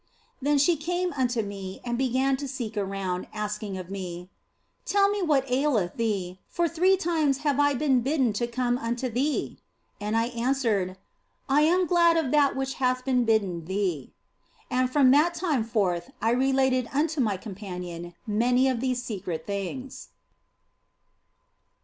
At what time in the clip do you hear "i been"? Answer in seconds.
7.59-8.01